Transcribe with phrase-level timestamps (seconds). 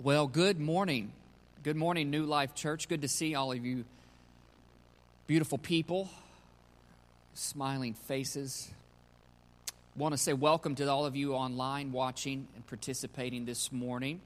[0.00, 1.10] Well, good morning.
[1.64, 2.86] Good morning, New Life Church.
[2.88, 3.84] Good to see all of you
[5.26, 6.08] beautiful people,
[7.34, 8.70] smiling faces.
[9.96, 14.20] Want to say welcome to all of you online watching and participating this morning.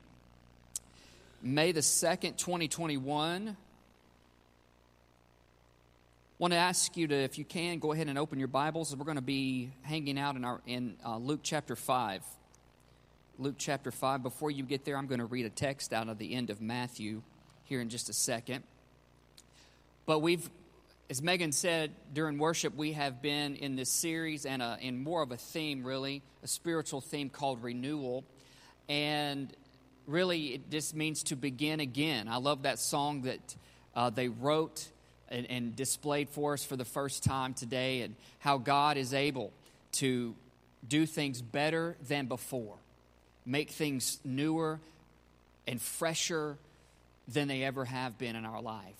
[1.41, 3.57] May the 2nd, 2021.
[6.39, 8.95] Want to ask you to, if you can, go ahead and open your Bibles.
[8.95, 12.23] We're going to be hanging out in, our, in uh, Luke chapter 5.
[13.39, 14.23] Luke chapter 5.
[14.23, 16.61] Before you get there, I'm going to read a text out of the end of
[16.61, 17.23] Matthew
[17.65, 18.63] here in just a second.
[20.05, 20.51] But we've,
[21.09, 25.33] as Megan said during worship, we have been in this series and in more of
[25.33, 28.23] a theme, really, a spiritual theme called renewal.
[28.89, 29.51] And
[30.07, 32.29] really, it just means to begin again.
[32.29, 33.57] I love that song that
[33.97, 34.87] uh, they wrote
[35.31, 39.53] and, and displayed for us for the first time today, and how God is able
[39.93, 40.35] to
[40.87, 42.77] do things better than before
[43.45, 44.81] make things newer
[45.67, 46.57] and fresher
[47.29, 48.95] than they ever have been in our life.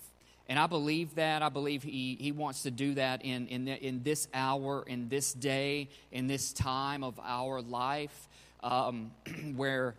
[0.49, 1.43] And I believe that.
[1.43, 5.09] I believe he, he wants to do that in, in, the, in this hour, in
[5.09, 8.29] this day, in this time of our life,
[8.63, 9.13] um,
[9.57, 9.95] where,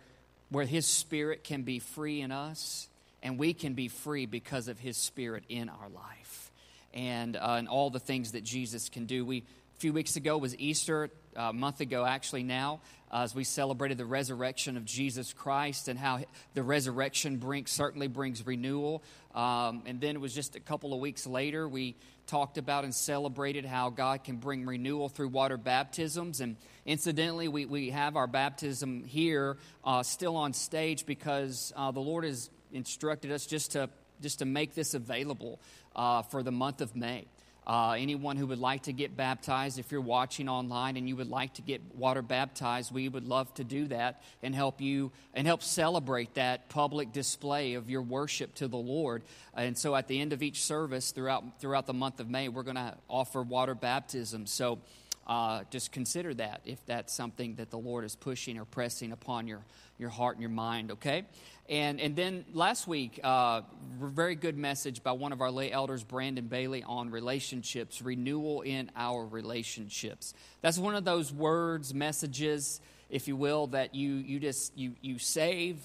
[0.50, 2.88] where His Spirit can be free in us,
[3.22, 6.50] and we can be free because of His Spirit in our life,
[6.92, 9.24] and, uh, and all the things that Jesus can do.
[9.24, 12.80] We, a few weeks ago was Easter, a month ago actually now,
[13.14, 16.18] as we celebrated the resurrection of Jesus Christ and how
[16.54, 19.04] the resurrection brings, certainly brings renewal.
[19.36, 21.94] Um, and then it was just a couple of weeks later, we
[22.26, 26.40] talked about and celebrated how God can bring renewal through water baptisms.
[26.40, 32.00] And incidentally, we, we have our baptism here uh, still on stage because uh, the
[32.00, 33.90] Lord has instructed us just to,
[34.22, 35.60] just to make this available
[35.94, 37.26] uh, for the month of May.
[37.66, 41.30] Uh, anyone who would like to get baptized, if you're watching online and you would
[41.30, 45.46] like to get water baptized, we would love to do that and help you and
[45.46, 49.22] help celebrate that public display of your worship to the Lord.
[49.54, 52.64] And so, at the end of each service throughout throughout the month of May, we're
[52.64, 54.46] going to offer water baptism.
[54.46, 54.78] So.
[55.26, 59.46] Uh, just consider that if that's something that the Lord is pushing or pressing upon
[59.46, 59.64] your,
[59.98, 61.24] your heart and your mind, okay?
[61.68, 63.62] And, and then last week, uh,
[63.98, 68.90] very good message by one of our lay elders, Brandon Bailey, on relationships, renewal in
[68.94, 70.34] our relationships.
[70.60, 75.18] That's one of those words, messages, if you will, that you, you just you, you
[75.18, 75.78] save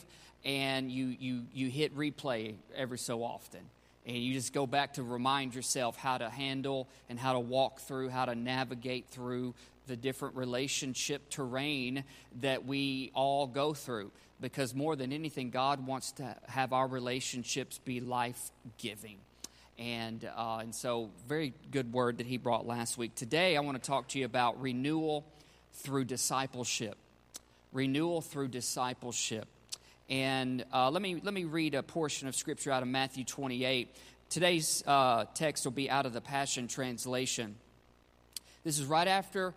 [0.44, 3.62] and you, you, you hit replay every so often.
[4.06, 7.80] And you just go back to remind yourself how to handle and how to walk
[7.80, 9.54] through, how to navigate through
[9.88, 12.04] the different relationship terrain
[12.42, 14.12] that we all go through
[14.42, 19.18] because more than anything, God wants to have our relationships be life giving.
[19.78, 23.16] And, uh, and so, very good word that he brought last week.
[23.16, 25.26] Today, I want to talk to you about renewal
[25.74, 26.98] through discipleship.
[27.72, 29.48] Renewal through discipleship.
[30.10, 33.96] And uh, let, me, let me read a portion of scripture out of Matthew 28.
[34.30, 37.56] Today's uh, text will be out of the Passion Translation.
[38.64, 39.54] This is right after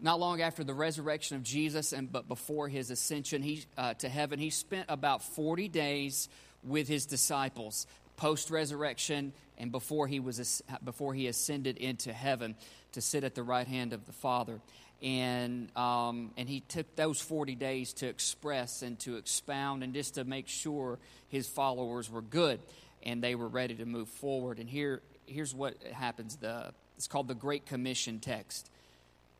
[0.00, 4.08] not long after the resurrection of Jesus, and but before his ascension he, uh, to
[4.08, 6.28] heaven, he spent about 40 days
[6.62, 7.86] with his disciples
[8.20, 12.54] post resurrection and before he, was, before he ascended into heaven
[12.92, 14.60] to sit at the right hand of the Father.
[15.02, 20.14] And, um, and he took those 40 days to express and to expound and just
[20.14, 22.60] to make sure his followers were good
[23.02, 24.58] and they were ready to move forward.
[24.58, 28.70] And here, here's what happens the, it's called the Great Commission text.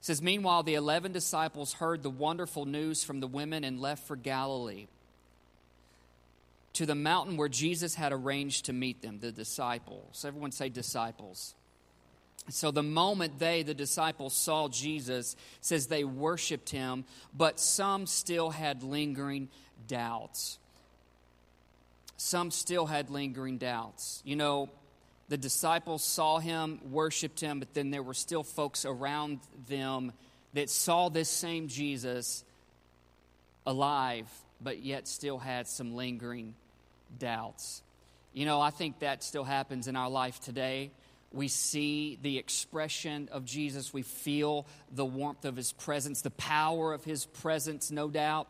[0.01, 4.07] It says, Meanwhile, the eleven disciples heard the wonderful news from the women and left
[4.07, 4.87] for Galilee
[6.73, 10.25] to the mountain where Jesus had arranged to meet them, the disciples.
[10.27, 11.55] Everyone say disciples.
[12.49, 17.05] So the moment they, the disciples, saw Jesus, says they worshiped him,
[17.37, 19.49] but some still had lingering
[19.87, 20.59] doubts.
[22.17, 24.23] Some still had lingering doubts.
[24.25, 24.71] You know,
[25.31, 30.13] the disciples saw him, worshiped him, but then there were still folks around them
[30.55, 32.43] that saw this same Jesus
[33.65, 34.29] alive,
[34.61, 36.57] but yet still had some lingering
[37.17, 37.81] doubts.
[38.33, 40.91] You know, I think that still happens in our life today.
[41.33, 43.95] We see the expression of Jesus.
[43.95, 48.49] We feel the warmth of his presence, the power of his presence, no doubt.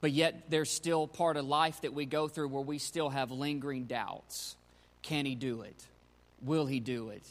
[0.00, 3.30] But yet, there's still part of life that we go through where we still have
[3.30, 4.56] lingering doubts.
[5.02, 5.76] Can he do it?
[6.42, 7.22] Will he do it?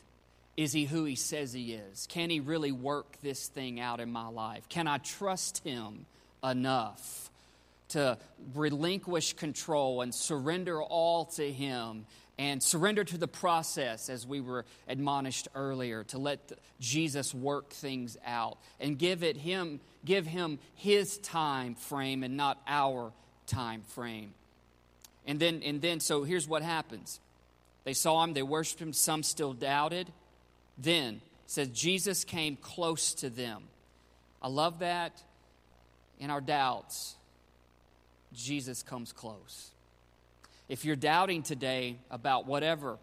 [0.55, 2.07] Is he who he says he is?
[2.07, 4.67] Can he really work this thing out in my life?
[4.69, 6.05] Can I trust him
[6.43, 7.29] enough
[7.89, 8.17] to
[8.53, 12.05] relinquish control and surrender all to him
[12.39, 18.17] and surrender to the process as we were admonished earlier to let Jesus work things
[18.25, 23.11] out and give it him give him his time frame and not our
[23.45, 24.33] time frame.
[25.25, 27.19] And then, and then, so here's what happens.
[27.87, 30.11] They saw him, they worshiped him, some still doubted.
[30.77, 33.63] Then, says Jesus came close to them.
[34.41, 35.23] I love that.
[36.19, 37.15] In our doubts,
[38.33, 39.71] Jesus comes close.
[40.67, 42.97] If you're doubting today about whatever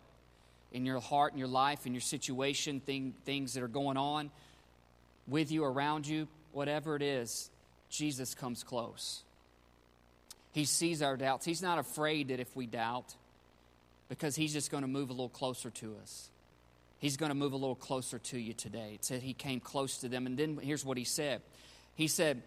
[0.70, 4.30] in your heart, in your life, in your situation, thing, things that are going on
[5.26, 7.48] with you, around you, whatever it is,
[7.88, 9.22] Jesus comes close.
[10.52, 11.46] He sees our doubts.
[11.46, 13.14] He's not afraid that if we doubt,
[14.08, 16.28] because He's just going to move a little closer to us.
[16.98, 18.92] He's going to move a little closer to you today.
[18.94, 20.26] It said He came close to them.
[20.26, 21.42] And then here's what He said
[21.94, 22.42] He said,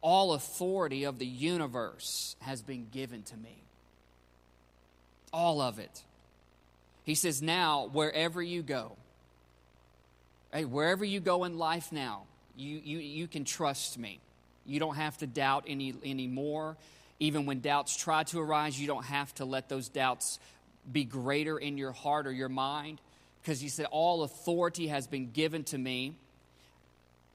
[0.00, 3.56] All authority of the universe has been given to me.
[5.32, 6.02] All of it.
[7.04, 8.96] He says, Now, wherever you go,
[10.52, 12.22] hey, wherever you go in life now,
[12.56, 14.20] you, you, you can trust me.
[14.64, 16.76] You don't have to doubt any anymore.
[17.20, 20.38] Even when doubts try to arise, you don't have to let those doubts
[20.90, 23.00] be greater in your heart or your mind.
[23.42, 26.14] Because he said, All authority has been given to me.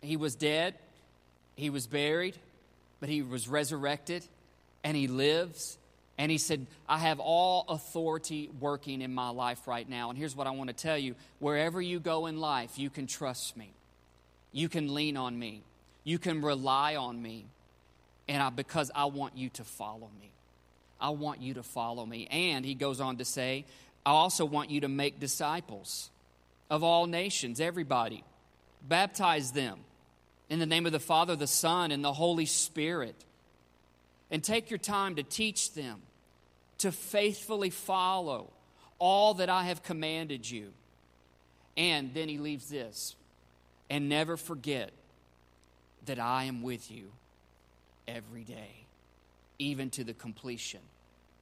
[0.01, 0.75] He was dead,
[1.55, 2.37] he was buried,
[2.99, 4.25] but he was resurrected,
[4.83, 5.77] and he lives.
[6.17, 10.09] And he said, I have all authority working in my life right now.
[10.09, 13.07] And here's what I want to tell you wherever you go in life, you can
[13.07, 13.71] trust me.
[14.51, 15.63] You can lean on me.
[16.03, 17.45] You can rely on me.
[18.27, 20.31] And I, because I want you to follow me.
[20.99, 22.27] I want you to follow me.
[22.29, 23.65] And he goes on to say,
[24.05, 26.09] I also want you to make disciples
[26.69, 28.23] of all nations, everybody.
[28.87, 29.79] Baptize them
[30.49, 33.15] in the name of the Father, the Son, and the Holy Spirit.
[34.31, 36.01] And take your time to teach them
[36.79, 38.49] to faithfully follow
[38.99, 40.71] all that I have commanded you.
[41.77, 43.15] And then he leaves this
[43.89, 44.91] and never forget
[46.05, 47.11] that I am with you
[48.07, 48.78] every day,
[49.59, 50.79] even to the completion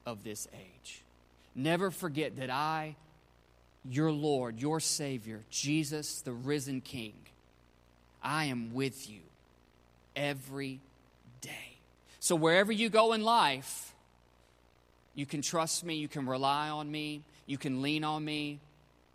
[0.04, 1.02] of this age.
[1.54, 2.96] Never forget that I,
[3.88, 7.14] your Lord, your Savior, Jesus, the risen King,
[8.22, 9.20] I am with you
[10.14, 10.80] every
[11.40, 11.78] day.
[12.20, 13.94] So wherever you go in life,
[15.14, 18.60] you can trust me, you can rely on me, you can lean on me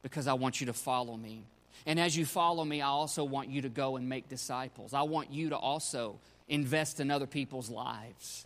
[0.02, 1.44] because I want you to follow me.
[1.86, 4.94] And as you follow me, I also want you to go and make disciples.
[4.94, 6.16] I want you to also
[6.48, 8.46] invest in other people's lives,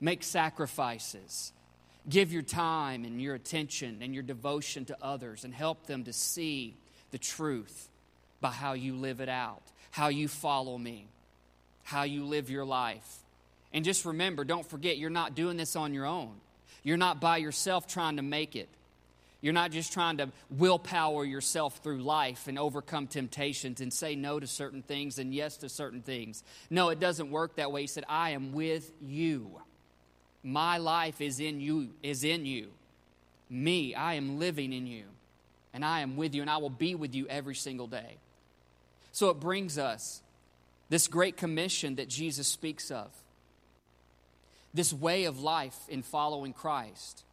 [0.00, 1.52] make sacrifices,
[2.08, 6.12] give your time and your attention and your devotion to others, and help them to
[6.12, 6.76] see
[7.10, 7.88] the truth
[8.40, 11.06] by how you live it out, how you follow me,
[11.84, 13.18] how you live your life.
[13.72, 16.32] And just remember, don't forget, you're not doing this on your own.
[16.82, 18.68] You're not by yourself trying to make it.
[19.40, 24.40] You're not just trying to willpower yourself through life and overcome temptations and say no
[24.40, 26.42] to certain things and yes to certain things.
[26.70, 27.82] No, it doesn't work that way.
[27.82, 29.60] He said, I am with you.
[30.46, 32.68] My life is in you, is in you.
[33.50, 35.02] Me, I am living in you.
[35.74, 38.18] And I am with you, and I will be with you every single day.
[39.10, 40.22] So it brings us
[40.88, 43.08] this great commission that Jesus speaks of.
[44.72, 47.24] This way of life in following Christ.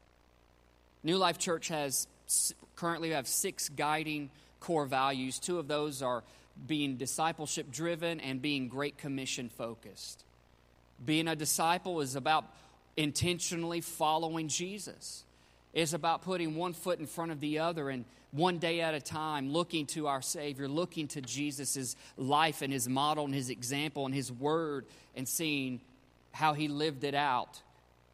[1.04, 2.08] New Life Church has
[2.76, 5.38] currently have six guiding core values.
[5.38, 6.24] Two of those are
[6.66, 10.24] being discipleship driven and being Great Commission focused.
[11.06, 12.46] Being a disciple is about
[12.98, 15.24] intentionally following Jesus.
[15.74, 19.02] It's about putting one foot in front of the other and one day at a
[19.02, 24.06] time looking to our Savior, looking to Jesus' life and his model and his example
[24.06, 24.86] and his word
[25.16, 25.82] and seeing
[26.32, 27.62] how he lived it out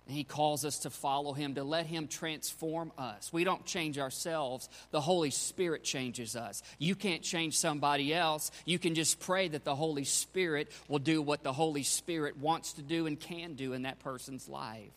[0.09, 3.31] and He calls us to follow Him, to let Him transform us.
[3.31, 6.63] We don't change ourselves, the Holy Spirit changes us.
[6.79, 8.49] You can't change somebody else.
[8.65, 12.73] You can just pray that the Holy Spirit will do what the Holy Spirit wants
[12.73, 14.89] to do and can do in that person's life.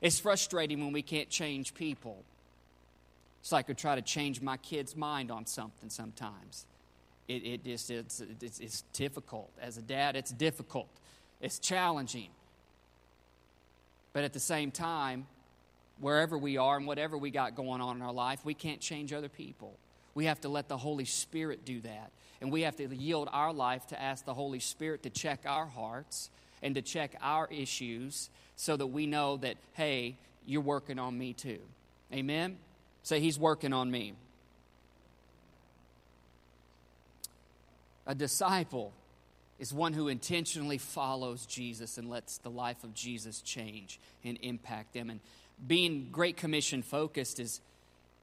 [0.00, 2.16] It's frustrating when we can't change people.
[3.42, 6.64] It's like I try to change my kid's mind on something sometimes.
[7.28, 9.50] It, it just, it's, it's, it's difficult.
[9.60, 10.88] As a dad, it's difficult.
[11.42, 12.28] It's challenging.
[14.16, 15.26] But at the same time,
[16.00, 19.12] wherever we are and whatever we got going on in our life, we can't change
[19.12, 19.76] other people.
[20.14, 22.12] We have to let the Holy Spirit do that.
[22.40, 25.66] And we have to yield our life to ask the Holy Spirit to check our
[25.66, 26.30] hearts
[26.62, 31.34] and to check our issues so that we know that, hey, you're working on me
[31.34, 31.60] too.
[32.10, 32.56] Amen?
[33.02, 34.14] Say, He's working on me.
[38.06, 38.94] A disciple
[39.58, 44.92] is one who intentionally follows Jesus and lets the life of Jesus change and impact
[44.92, 45.08] them.
[45.10, 45.20] And
[45.66, 47.60] being Great Commission focused is,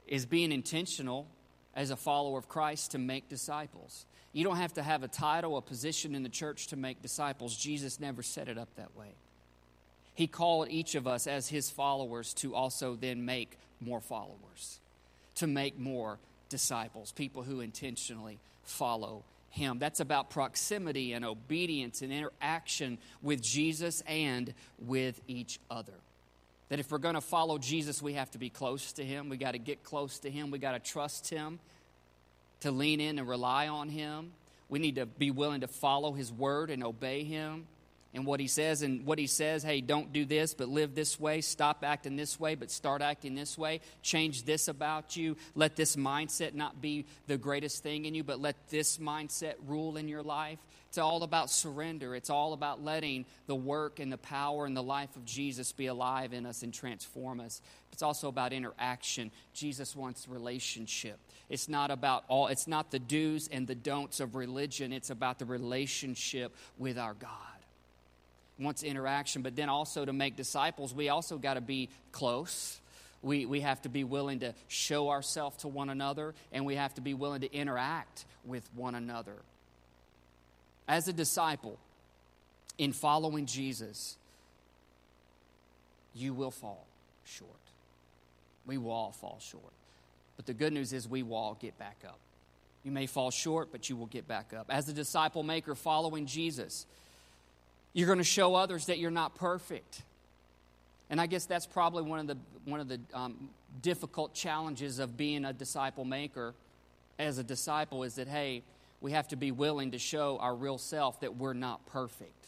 [0.08, 1.28] is being intentional
[1.76, 4.06] as a follower of Christ to make disciples.
[4.32, 7.56] You don't have to have a title, a position in the church to make disciples.
[7.56, 9.14] Jesus never set it up that way.
[10.16, 14.80] He called each of us as his followers to also then make more followers,
[15.36, 19.78] to make more disciples, people who intentionally follow him.
[19.78, 25.94] That's about proximity and obedience and interaction with Jesus and with each other.
[26.70, 29.30] That if we're going to follow Jesus, we have to be close to him.
[29.30, 30.50] We got to get close to him.
[30.50, 31.60] We got to trust him,
[32.62, 34.32] to lean in and rely on him.
[34.70, 37.68] We need to be willing to follow his word and obey him
[38.14, 41.20] and what he says and what he says hey don't do this but live this
[41.20, 45.76] way stop acting this way but start acting this way change this about you let
[45.76, 50.08] this mindset not be the greatest thing in you but let this mindset rule in
[50.08, 50.60] your life.
[50.90, 52.16] It's all about surrender.
[52.16, 55.88] It's all about letting the work and the power and the life of jesus be
[55.88, 57.62] alive in us and transform us.
[57.92, 59.32] It's also about interaction.
[59.54, 61.20] Jesus wants relationship.
[61.50, 64.94] It's not about all it's not the do's and the don'ts of religion.
[64.94, 67.53] It's about the relationship with our god
[68.60, 72.80] wants interaction, but then also to make disciples, we also got to be close.
[73.22, 76.94] We, we have to be willing to show ourselves to one another, and we have
[76.96, 79.36] to be willing to interact with one another.
[80.88, 81.80] As a disciple,
[82.78, 84.18] in following Jesus,
[86.14, 86.86] you will fall
[87.26, 87.50] short.
[88.66, 89.64] We will all fall short.
[90.36, 92.20] But the good news is we will all get back up.
[92.84, 94.66] You may fall short, but you will get back up.
[94.70, 96.86] As a disciple maker following Jesus,
[97.94, 100.02] you're going to show others that you're not perfect.
[101.10, 103.50] And I guess that's probably one of the, one of the um,
[103.82, 106.54] difficult challenges of being a disciple maker
[107.20, 108.64] as a disciple is that, hey,
[109.00, 112.48] we have to be willing to show our real self that we're not perfect.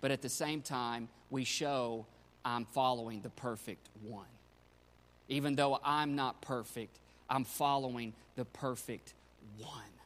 [0.00, 2.06] But at the same time, we show
[2.44, 4.26] I'm following the perfect one.
[5.28, 6.96] Even though I'm not perfect,
[7.28, 9.14] I'm following the perfect
[9.58, 9.97] one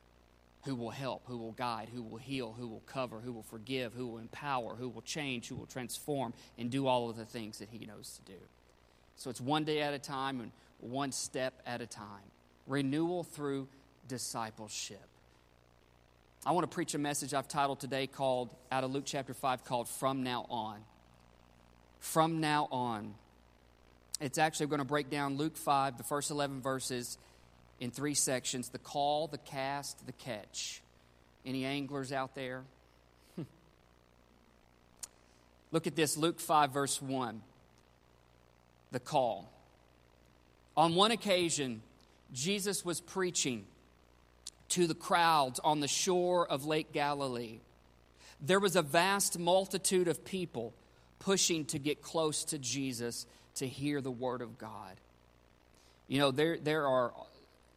[0.65, 3.93] who will help, who will guide, who will heal, who will cover, who will forgive,
[3.95, 7.59] who will empower, who will change, who will transform, and do all of the things
[7.59, 8.39] that He knows to do.
[9.17, 12.07] So it's one day at a time and one step at a time.
[12.67, 13.69] Renewal through
[14.09, 15.03] discipleship.
[16.45, 19.65] I want to preach a message I've titled today called, out of Luke chapter 5,
[19.65, 20.79] called From Now On.
[22.01, 23.15] From Now On.
[24.21, 27.19] It's actually going to break down Luke 5, the first 11 verses
[27.83, 30.81] in three sections the call, the cast, the catch.
[31.45, 32.63] Any anglers out there?
[35.73, 37.43] Look at this Luke 5, verse 1.
[38.93, 39.53] The call.
[40.77, 41.83] On one occasion,
[42.33, 43.65] Jesus was preaching
[44.69, 47.59] to the crowds on the shore of Lake Galilee.
[48.41, 50.73] There was a vast multitude of people
[51.19, 54.95] pushing to get close to Jesus to hear the word of God.
[56.07, 57.13] You know, there, there are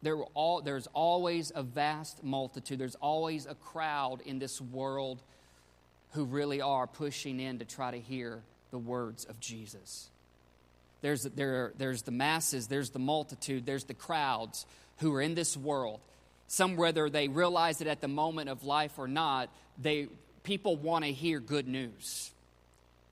[0.02, 5.22] there all, there's always a vast multitude, there's always a crowd in this world
[6.12, 10.08] who really are pushing in to try to hear the words of Jesus.
[11.02, 14.66] There's, there, there's the masses, there's the multitude, there's the crowds
[14.98, 16.00] who are in this world.
[16.48, 19.50] Some, whether they realize it at the moment of life or not,
[19.80, 20.08] they,
[20.42, 22.30] people want to hear good news.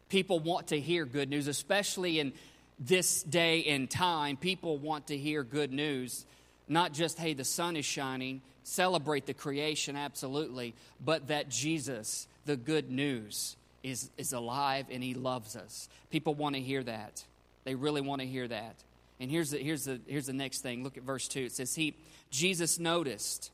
[0.09, 2.33] People want to hear good news, especially in
[2.79, 4.37] this day and time.
[4.37, 6.25] People want to hear good news.
[6.69, 12.57] Not just, hey, the sun is shining, celebrate the creation, absolutely, but that Jesus, the
[12.57, 15.89] good news, is, is alive and he loves us.
[16.11, 17.23] People want to hear that.
[17.65, 18.77] They really want to hear that.
[19.21, 20.83] And here's the, here's, the, here's the next thing.
[20.83, 21.41] Look at verse 2.
[21.41, 21.95] It says, he,
[22.31, 23.51] Jesus noticed.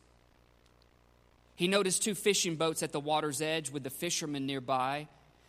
[1.57, 5.09] He noticed two fishing boats at the water's edge with the fishermen nearby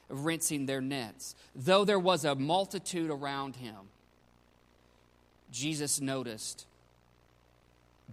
[0.09, 1.35] rinsing their nets.
[1.55, 3.77] Though there was a multitude around him,
[5.51, 6.65] Jesus noticed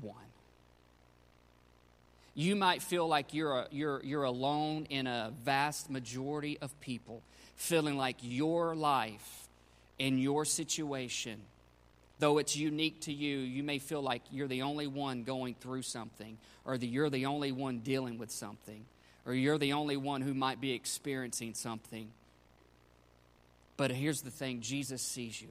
[0.03, 0.17] one.
[2.35, 7.21] You might feel like you're, a, you're, you're alone in a vast majority of people,
[7.57, 9.49] feeling like your life
[9.99, 11.41] and your situation,
[12.21, 15.83] though it's unique to you, you may feel like you're the only one going through
[15.83, 18.85] something, or that you're the only one dealing with something,
[19.27, 22.09] or you're the only one who might be experiencing something.
[23.77, 25.49] But here's the thing Jesus sees you.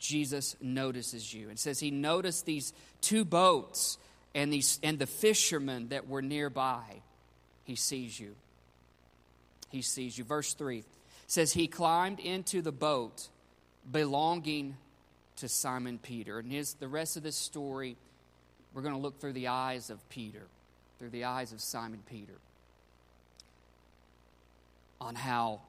[0.00, 1.50] Jesus notices you.
[1.50, 3.98] It says he noticed these two boats
[4.34, 7.02] and, these, and the fishermen that were nearby.
[7.64, 8.34] He sees you.
[9.68, 10.24] He sees you.
[10.24, 10.82] Verse 3
[11.26, 13.28] says, He climbed into the boat
[13.90, 14.76] belonging
[15.36, 16.38] to Simon Peter.
[16.38, 17.96] And his, the rest of this story,
[18.74, 20.42] we're going to look through the eyes of Peter,
[20.98, 22.38] through the eyes of Simon Peter,
[25.00, 25.60] on how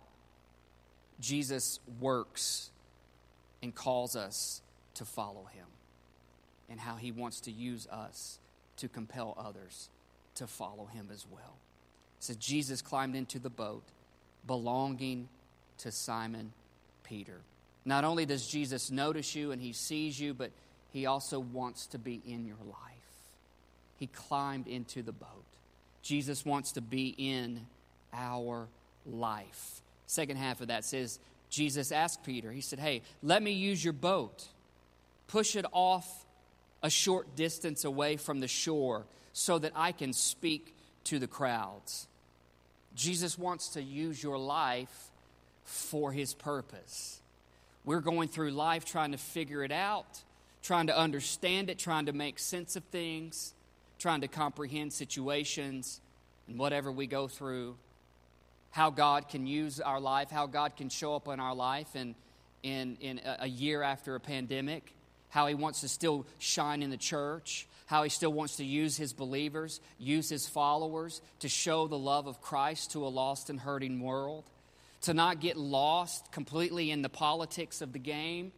[1.20, 2.71] Jesus works
[3.62, 4.62] and calls us
[4.96, 5.66] to follow him,
[6.70, 8.40] and how he wants to use us
[8.78, 9.90] to compel others
[10.36, 11.56] to follow him as well.
[12.20, 13.84] So Jesus climbed into the boat
[14.48, 15.28] belonging
[15.80, 16.54] to Simon
[17.04, 17.42] Peter.
[17.86, 20.52] Not only does Jesus notice you and he sees you, but
[20.94, 22.78] he also wants to be in your life.
[23.98, 25.44] He climbed into the boat.
[26.02, 27.62] Jesus wants to be in
[28.14, 28.68] our
[29.06, 29.82] life.
[30.08, 31.20] Second half of that says,
[31.52, 34.48] Jesus asked Peter, He said, Hey, let me use your boat.
[35.28, 36.26] Push it off
[36.82, 42.08] a short distance away from the shore so that I can speak to the crowds.
[42.96, 45.12] Jesus wants to use your life
[45.64, 47.22] for His purpose.
[47.86, 50.22] We're going through life trying to figure it out,
[50.64, 53.54] trying to understand it, trying to make sense of things,
[54.00, 56.00] trying to comprehend situations
[56.48, 57.76] and whatever we go through,
[58.72, 62.16] how God can use our life, how God can show up in our life in,
[62.64, 64.96] in, in a year after a pandemic,
[65.30, 68.98] how He wants to still shine in the church, how He still wants to use
[68.98, 73.60] His believers, use His followers to show the love of Christ to a lost and
[73.60, 74.46] hurting world
[75.02, 78.52] to not get lost completely in the politics of the game,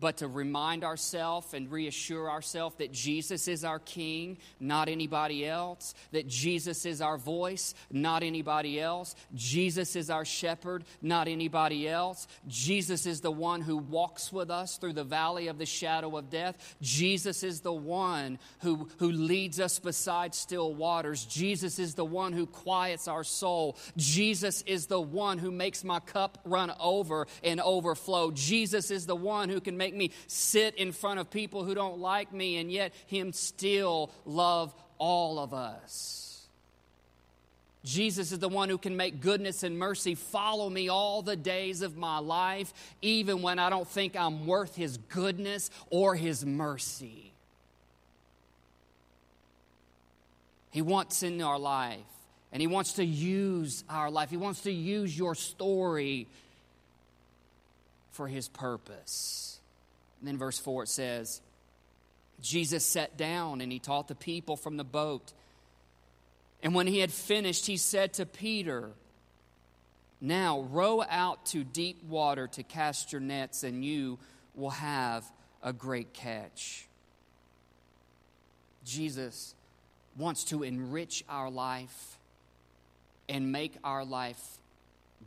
[0.00, 5.94] but to remind ourselves and reassure ourselves that Jesus is our King, not anybody else,
[6.12, 12.28] that Jesus is our voice, not anybody else, Jesus is our shepherd, not anybody else,
[12.46, 16.30] Jesus is the one who walks with us through the valley of the shadow of
[16.30, 22.04] death, Jesus is the one who, who leads us beside still waters, Jesus is the
[22.04, 27.26] one who quiets our soul, Jesus is the one who makes my cup run over
[27.42, 31.30] and overflow, Jesus is the one who can make make me sit in front of
[31.30, 36.46] people who don't like me, and yet Him still love all of us.
[37.84, 41.80] Jesus is the one who can make goodness and mercy follow me all the days
[41.80, 47.32] of my life, even when I don't think I'm worth His goodness or His mercy.
[50.70, 51.98] He wants in our life,
[52.52, 54.28] and He wants to use our life.
[54.28, 56.26] He wants to use your story
[58.10, 59.57] for His purpose.
[60.20, 61.40] And then verse 4 it says,
[62.40, 65.32] Jesus sat down and he taught the people from the boat.
[66.62, 68.90] And when he had finished, he said to Peter,
[70.20, 74.18] Now row out to deep water to cast your nets, and you
[74.54, 75.24] will have
[75.62, 76.86] a great catch.
[78.84, 79.54] Jesus
[80.16, 82.18] wants to enrich our life
[83.28, 84.58] and make our life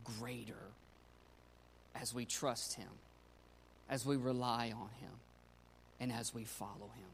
[0.04, 0.54] greater
[1.94, 2.88] as we trust him
[3.92, 5.12] as we rely on Him
[6.00, 7.08] and as we follow Him.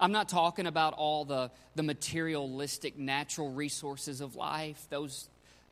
[0.00, 4.88] I'm not talking about all the, the materialistic natural resources of life.
[4.90, 5.28] Those,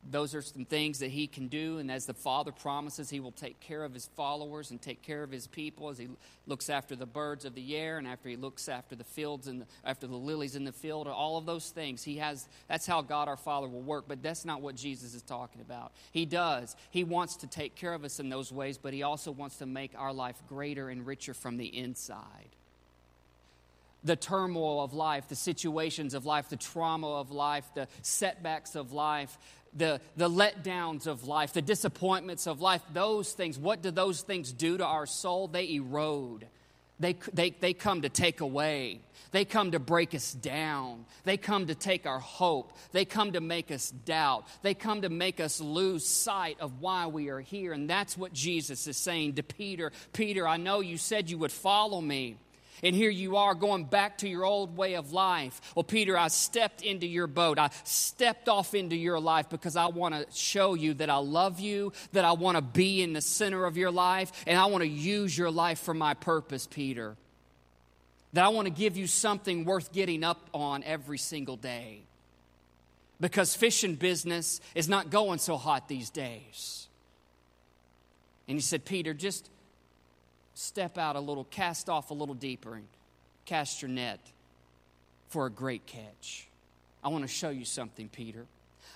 [0.09, 1.79] those are some things that he can do.
[1.79, 5.23] And as the Father promises, he will take care of his followers and take care
[5.23, 6.07] of his people as he
[6.45, 9.65] looks after the birds of the air and after he looks after the fields and
[9.83, 12.03] after the lilies in the field, all of those things.
[12.03, 14.05] He has, that's how God our Father will work.
[14.07, 15.91] But that's not what Jesus is talking about.
[16.11, 16.75] He does.
[16.91, 19.65] He wants to take care of us in those ways, but he also wants to
[19.65, 22.55] make our life greater and richer from the inside
[24.05, 28.93] the turmoil of life, the situations of life, the trauma of life, the setbacks of
[28.93, 29.37] life,
[29.75, 34.53] the, the letdowns of life, the disappointments of life, those things, what do those things
[34.53, 35.47] do to our soul?
[35.47, 36.47] They erode.
[36.97, 39.01] They, they, they come to take away.
[39.31, 41.05] They come to break us down.
[41.25, 42.71] They come to take our hope.
[42.93, 44.47] They come to make us doubt.
[44.61, 47.73] They come to make us lose sight of why we are here.
[47.73, 51.51] And that's what Jesus is saying to Peter Peter, I know you said you would
[51.51, 52.37] follow me.
[52.83, 55.61] And here you are going back to your old way of life.
[55.75, 57.57] Well, Peter, I stepped into your boat.
[57.57, 61.59] I stepped off into your life because I want to show you that I love
[61.59, 64.83] you, that I want to be in the center of your life, and I want
[64.83, 67.15] to use your life for my purpose, Peter.
[68.33, 72.01] That I want to give you something worth getting up on every single day.
[73.21, 76.87] Because fishing business is not going so hot these days.
[78.47, 79.49] And he said, Peter, just
[80.55, 82.87] step out a little, cast off a little deeper, and
[83.45, 84.19] cast your net
[85.27, 86.47] for a great catch.
[87.03, 88.47] I want to show you something, Peter.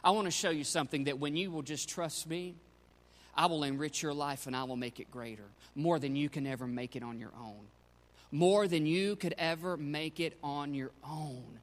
[0.03, 2.55] I want to show you something that when you will just trust me,
[3.35, 5.43] I will enrich your life and I will make it greater,
[5.75, 7.67] more than you can ever make it on your own.
[8.31, 11.58] More than you could ever make it on your own.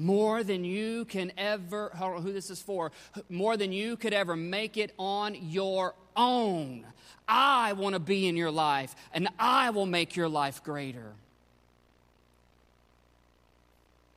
[0.00, 2.90] More than you can ever, who this is for,
[3.28, 6.86] more than you could ever make it on your own.
[7.28, 11.12] I want to be in your life, and I will make your life greater.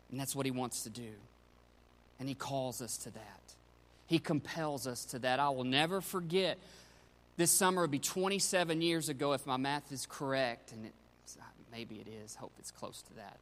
[0.10, 1.12] And that's what he wants to do.
[2.18, 3.42] And he calls us to that.
[4.08, 5.42] He compels us to that.
[5.42, 6.58] I will never forget
[7.36, 10.94] this summer would be 27 years ago if my math is correct, and it,
[11.74, 12.36] maybe it is.
[12.36, 13.38] Hope it's close to that.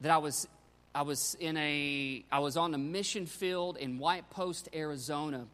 [0.00, 0.48] That I was,
[0.94, 5.46] I was in a, I was on a mission field in White Post, Arizona,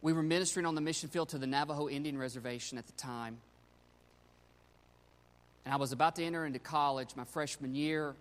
[0.00, 3.38] We were ministering on the mission field to the Navajo Indian Reservation at the time.
[5.64, 8.14] And I was about to enter into college my freshman year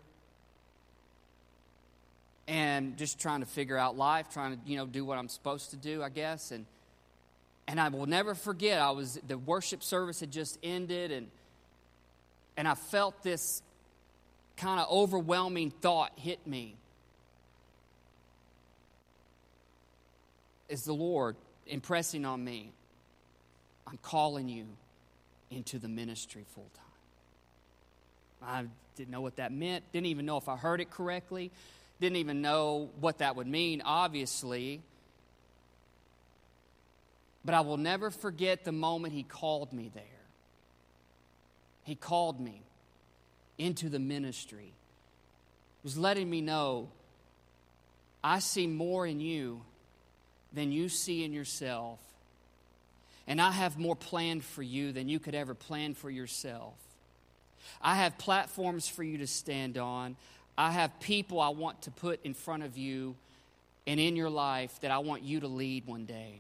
[2.48, 5.70] and just trying to figure out life, trying to, you know, do what I'm supposed
[5.72, 6.52] to do, I guess.
[6.52, 6.66] And
[7.68, 11.28] and I will never forget, I was the worship service had just ended and
[12.58, 13.62] and I felt this
[14.58, 16.76] kind of overwhelming thought hit me.
[20.70, 21.36] Is the Lord
[21.68, 22.72] impressing on me?
[23.88, 24.66] I'm calling you
[25.52, 26.84] into the ministry full time.
[28.42, 28.66] I
[28.96, 31.52] didn't know what that meant, didn't even know if I heard it correctly,
[32.00, 34.82] didn't even know what that would mean, obviously.
[37.44, 40.04] But I will never forget the moment He called me there.
[41.84, 42.65] He called me
[43.58, 44.74] into the ministry.
[45.84, 46.90] Was letting me know
[48.24, 49.62] I see more in you
[50.52, 52.00] than you see in yourself.
[53.28, 56.74] And I have more planned for you than you could ever plan for yourself.
[57.82, 60.16] I have platforms for you to stand on.
[60.58, 63.16] I have people I want to put in front of you
[63.86, 66.40] and in your life that I want you to lead one day.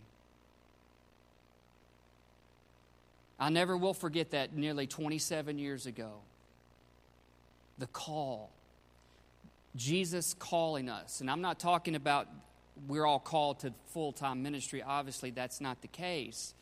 [3.39, 6.13] I never will forget that nearly 27 years ago.
[7.77, 8.51] The call.
[9.75, 11.21] Jesus calling us.
[11.21, 12.27] And I'm not talking about
[12.88, 14.83] we're all called to full time ministry.
[14.83, 16.53] Obviously, that's not the case.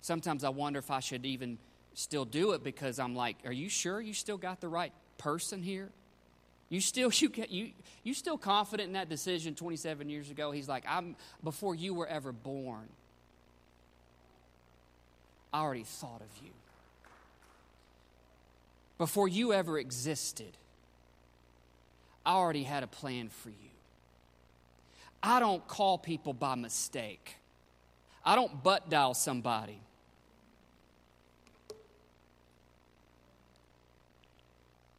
[0.00, 1.58] Sometimes I wonder if I should even
[1.94, 5.62] still do it because I'm like, are you sure you still got the right person
[5.62, 5.90] here?
[6.68, 7.70] You still you get you
[8.02, 10.50] you still confident in that decision 27 years ago?
[10.50, 12.88] He's like, I'm before you were ever born.
[15.52, 16.52] I already thought of you.
[19.00, 20.58] Before you ever existed,
[22.26, 23.70] I already had a plan for you.
[25.22, 27.36] I don't call people by mistake.
[28.22, 29.80] I don't butt dial somebody.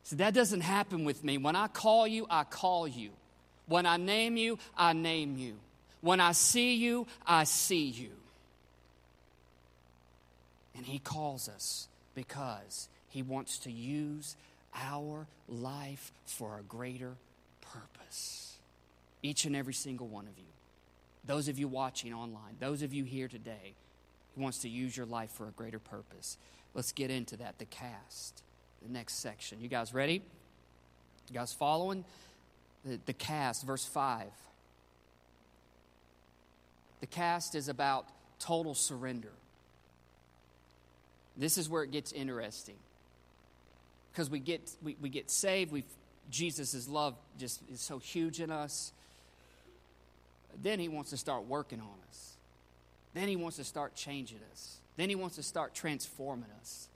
[0.01, 1.37] So that doesn't happen with me.
[1.37, 3.11] When I call you, I call you.
[3.67, 5.57] When I name you, I name you.
[6.01, 8.09] When I see you, I see you.
[10.75, 14.35] And He calls us because He wants to use
[14.73, 17.15] our life for a greater
[17.59, 18.57] purpose.
[19.21, 20.45] Each and every single one of you.
[21.25, 23.75] Those of you watching online, those of you here today,
[24.33, 26.37] He wants to use your life for a greater purpose.
[26.73, 28.43] Let's get into that the cast,
[28.81, 29.59] the next section.
[29.61, 30.23] You guys ready?
[31.29, 32.05] You guys following?
[32.85, 34.23] The, the cast, verse 5.
[37.01, 38.07] The cast is about
[38.39, 39.33] total surrender.
[41.35, 42.75] This is where it gets interesting.
[44.11, 45.85] Because we get, we, we get saved, we
[46.29, 48.93] Jesus' love just is so huge in us.
[50.61, 52.33] Then he wants to start working on us.
[53.13, 54.77] Then he wants to start changing us.
[54.97, 56.87] Then he wants to start transforming us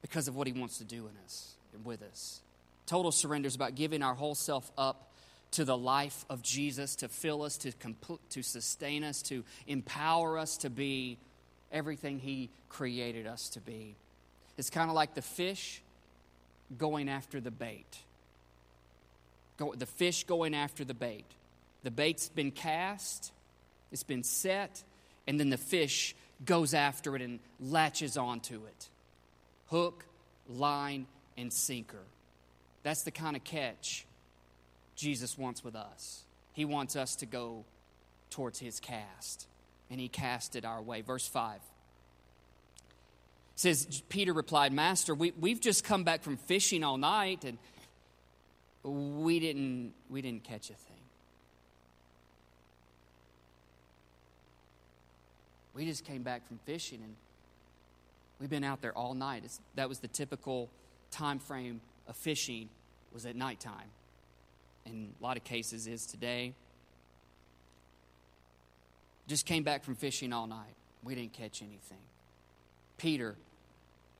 [0.00, 2.40] because of what he wants to do in us and with us.
[2.86, 5.08] Total surrender is about giving our whole self up
[5.52, 10.38] to the life of Jesus to fill us, to, compl- to sustain us, to empower
[10.38, 11.18] us to be
[11.70, 13.94] everything He created us to be.
[14.56, 15.82] It's kind of like the fish
[16.78, 17.98] going after the bait.
[19.56, 21.26] Go, the fish going after the bait.
[21.82, 23.32] The bait's been cast,
[23.90, 24.82] it's been set,
[25.26, 28.88] and then the fish goes after it and latches onto it.
[29.66, 30.04] Hook,
[30.48, 32.04] line, and sinker.
[32.82, 34.06] That's the kind of catch
[34.96, 36.22] Jesus wants with us.
[36.52, 37.64] He wants us to go
[38.30, 39.46] towards his cast
[39.90, 41.00] and he cast it our way.
[41.00, 41.60] Verse 5
[43.62, 47.58] says, Peter replied, Master, we, we've just come back from fishing all night and
[48.82, 50.96] we didn't, we didn't catch a thing.
[55.74, 57.14] We just came back from fishing and
[58.40, 59.42] we've been out there all night.
[59.44, 60.68] It's, that was the typical
[61.12, 62.68] time frame of fishing
[63.14, 63.90] was at nighttime.
[64.86, 66.54] In a lot of cases is today.
[69.28, 70.74] Just came back from fishing all night.
[71.04, 71.98] We didn't catch anything.
[72.98, 73.36] Peter,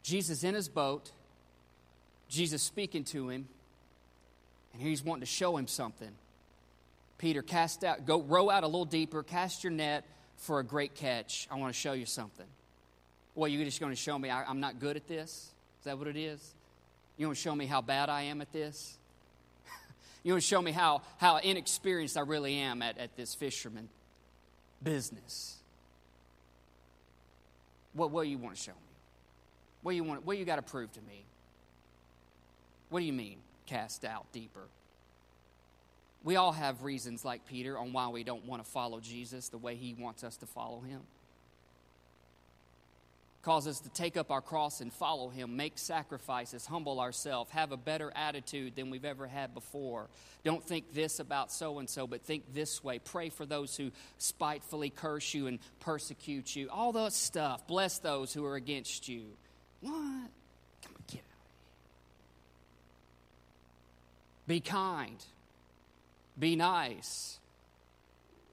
[0.03, 1.11] Jesus in his boat,
[2.29, 3.49] Jesus speaking to him,
[4.73, 6.11] and he's wanting to show him something.
[7.19, 10.05] Peter, cast out, go row out a little deeper, cast your net
[10.39, 11.47] for a great catch.
[11.51, 12.47] I want to show you something.
[13.35, 15.31] Well, you're just going to show me I, I'm not good at this?
[15.31, 16.55] Is that what it is?
[17.17, 18.99] You want to show me how bad I am at this?
[20.25, 23.89] you want to show me how, how inexperienced I really am at, at this fisherman
[24.83, 25.57] business.
[27.93, 28.92] What, what do you want to show me?
[29.83, 30.25] What do you want?
[30.25, 31.25] What do you got to prove to me?
[32.89, 34.69] What do you mean, cast out deeper?
[36.25, 39.59] We all have reasons, like Peter, on why we don't want to follow Jesus the
[39.59, 41.01] way he wants us to follow him.
[43.43, 47.73] Cause us to take up our cross and follow him, make sacrifices, humble ourselves, have
[47.73, 50.07] a better attitude than we've ever had before.
[50.45, 53.01] Don't think this about so and so, but think this way.
[53.01, 56.69] Pray for those who spitefully curse you and persecute you.
[56.71, 57.67] All that stuff.
[57.67, 59.25] Bless those who are against you.
[59.83, 59.93] What?
[59.93, 61.19] Come on, get out.
[61.19, 61.23] of here.
[64.47, 65.25] Be kind.
[66.39, 67.39] Be nice.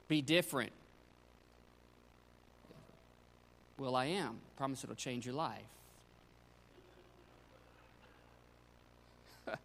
[0.07, 0.71] Be different.
[3.77, 4.39] Well, I am.
[4.57, 5.61] Promise it'll change your life.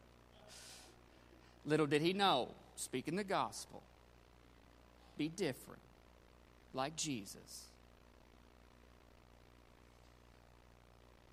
[1.66, 3.82] Little did he know, speaking the gospel,
[5.16, 5.80] be different,
[6.72, 7.64] like Jesus.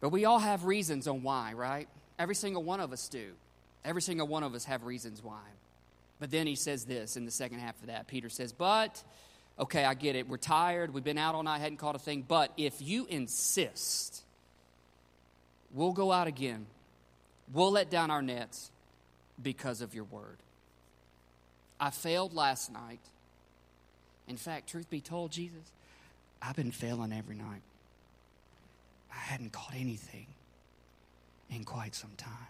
[0.02, 1.88] But we all have reasons on why, right?
[2.20, 3.32] Every single one of us do.
[3.86, 5.42] Every single one of us have reasons why.
[6.20, 8.08] But then he says this in the second half of that.
[8.08, 9.02] Peter says, But
[9.58, 10.28] okay, I get it.
[10.28, 10.94] We're tired.
[10.94, 12.26] We've been out all night, hadn't caught a thing.
[12.28, 14.24] But if you insist,
[15.74, 16.66] we'll go out again.
[17.54, 18.72] We'll let down our nets
[19.42, 20.38] because of your word.
[21.80, 23.00] I failed last night.
[24.28, 25.72] In fact, truth be told, Jesus,
[26.42, 27.62] I've been failing every night.
[29.12, 30.28] I hadn't caught anything
[31.50, 32.48] in quite some time.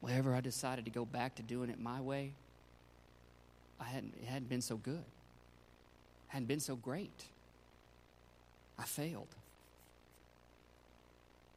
[0.00, 2.32] Whenever I decided to go back to doing it my way,
[3.80, 7.24] I hadn't, it hadn't been so good, it hadn't been so great.
[8.78, 9.28] I failed.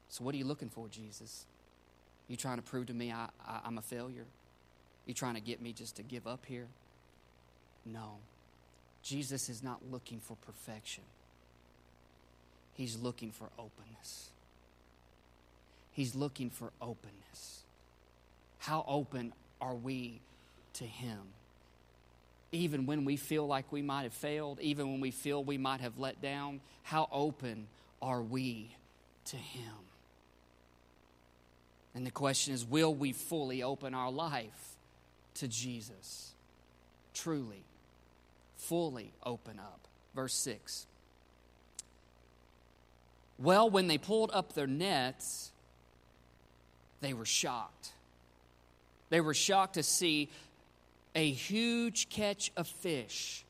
[0.09, 1.45] So, what are you looking for, Jesus?
[2.27, 4.25] You trying to prove to me I, I, I'm a failure?
[5.05, 6.67] You trying to get me just to give up here?
[7.85, 8.17] No.
[9.03, 11.03] Jesus is not looking for perfection,
[12.77, 14.29] He's looking for openness.
[15.91, 17.63] He's looking for openness.
[18.59, 20.21] How open are we
[20.75, 21.33] to Him?
[22.51, 25.81] even when we feel like we might have failed, even when we feel we might
[25.81, 27.67] have let down, how open
[28.01, 28.69] are we
[29.25, 29.73] to Him?
[31.93, 34.75] And the question is will we fully open our life
[35.35, 36.31] to Jesus?
[37.13, 37.63] Truly,
[38.57, 39.79] fully open up.
[40.15, 40.85] Verse 6.
[43.39, 45.51] Well, when they pulled up their nets,
[47.01, 47.91] they were shocked.
[49.09, 50.29] They were shocked to see
[51.15, 53.45] a huge catch of fish,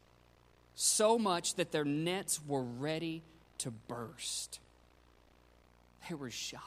[0.76, 3.24] so much that their nets were ready
[3.60, 4.60] to burst.
[6.08, 6.64] They were shocked.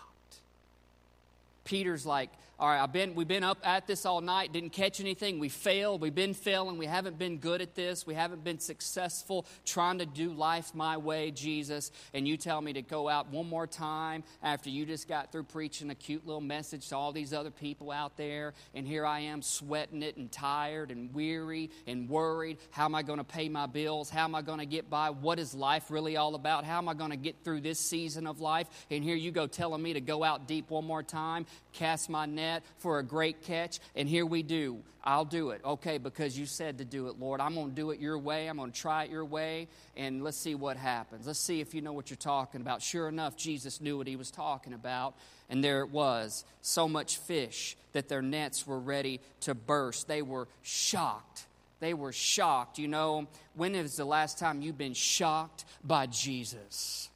[1.64, 5.00] Peter's like, all right, I've been, we've been up at this all night, didn't catch
[5.00, 5.38] anything.
[5.38, 6.02] We failed.
[6.02, 6.76] We've been failing.
[6.76, 8.06] We haven't been good at this.
[8.06, 11.90] We haven't been successful trying to do life my way, Jesus.
[12.12, 15.44] And you tell me to go out one more time after you just got through
[15.44, 18.52] preaching a cute little message to all these other people out there.
[18.74, 22.58] And here I am sweating it and tired and weary and worried.
[22.72, 24.10] How am I going to pay my bills?
[24.10, 25.08] How am I going to get by?
[25.08, 26.64] What is life really all about?
[26.64, 28.66] How am I going to get through this season of life?
[28.90, 32.26] And here you go telling me to go out deep one more time, cast my
[32.26, 34.82] net for a great catch, and here we do.
[35.02, 35.62] I'll do it.
[35.64, 37.40] Okay, because you said to do it, Lord.
[37.40, 38.48] I'm going to do it your way.
[38.48, 41.26] I'm going to try it your way, and let's see what happens.
[41.26, 42.82] Let's see if you know what you're talking about.
[42.82, 45.14] Sure enough, Jesus knew what he was talking about,
[45.48, 50.06] and there it was so much fish that their nets were ready to burst.
[50.06, 51.46] They were shocked.
[51.80, 52.78] They were shocked.
[52.78, 57.08] You know, when is the last time you've been shocked by Jesus?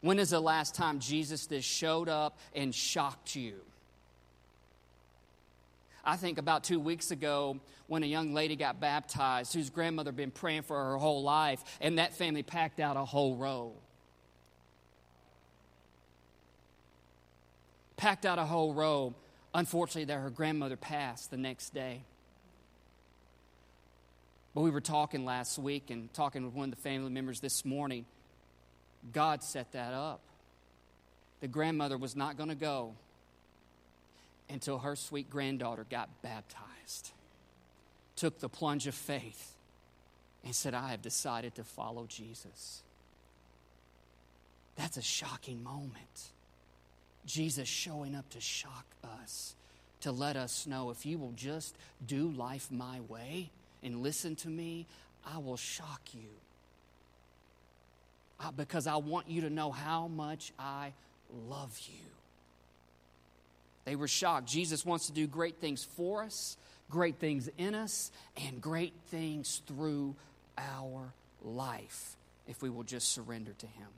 [0.00, 3.54] When is the last time Jesus just showed up and shocked you?
[6.04, 10.16] I think about two weeks ago when a young lady got baptized whose grandmother had
[10.16, 13.72] been praying for her whole life, and that family packed out a whole row.
[17.96, 19.14] Packed out a whole row.
[19.54, 22.02] Unfortunately, that her grandmother passed the next day.
[24.54, 27.64] But we were talking last week and talking with one of the family members this
[27.64, 28.04] morning.
[29.12, 30.20] God set that up.
[31.40, 32.94] The grandmother was not going to go
[34.48, 37.12] until her sweet granddaughter got baptized,
[38.16, 39.52] took the plunge of faith,
[40.44, 42.82] and said, I have decided to follow Jesus.
[44.76, 46.30] That's a shocking moment.
[47.24, 48.84] Jesus showing up to shock
[49.20, 49.54] us,
[50.02, 51.74] to let us know if you will just
[52.06, 53.50] do life my way
[53.82, 54.86] and listen to me,
[55.26, 56.28] I will shock you.
[58.40, 60.92] Uh, because I want you to know how much I
[61.48, 62.13] love you.
[63.84, 64.48] They were shocked.
[64.48, 66.56] Jesus wants to do great things for us,
[66.90, 68.10] great things in us,
[68.46, 70.14] and great things through
[70.56, 72.16] our life
[72.46, 73.88] if we will just surrender to Him.